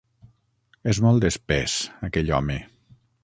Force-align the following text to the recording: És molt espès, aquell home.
És 0.93 0.99
molt 1.07 1.27
espès, 1.29 1.77
aquell 2.09 2.35
home. 2.39 2.57